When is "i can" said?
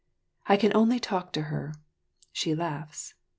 0.47-0.75